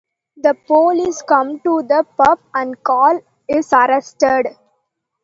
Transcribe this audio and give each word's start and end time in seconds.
The 0.35 0.55
police 0.65 1.21
come 1.21 1.59
to 1.59 1.83
the 1.83 2.03
pub 2.17 2.39
and 2.55 2.81
Karl 2.83 3.21
is 3.47 3.71
arrested. 3.71 4.47